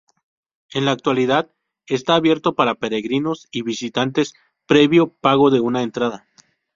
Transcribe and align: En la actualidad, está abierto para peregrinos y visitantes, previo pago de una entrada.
En 0.73 0.85
la 0.85 0.93
actualidad, 0.93 1.51
está 1.85 2.15
abierto 2.15 2.55
para 2.55 2.73
peregrinos 2.73 3.47
y 3.51 3.61
visitantes, 3.61 4.33
previo 4.65 5.09
pago 5.13 5.51
de 5.51 5.59
una 5.59 5.83
entrada. 5.83 6.25